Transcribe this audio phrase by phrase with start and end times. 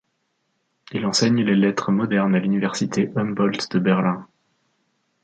[0.93, 4.27] Il enseigne les lettres modernes à l’Université Humboldt de Berlin.